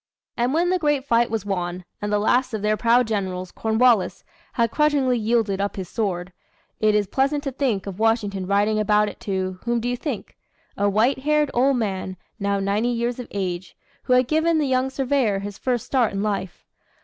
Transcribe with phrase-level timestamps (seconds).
[0.35, 4.23] And when the great fight was won, and the last of their proud generals, Cornwallis,
[4.53, 6.33] had grudgingly yielded up his sword
[6.79, 10.35] it is pleasant to think of Washington writing about it to whom do you think?
[10.75, 14.89] a white haired old man now ninety years of age, who had given the young
[14.89, 16.65] surveyor his first start in life.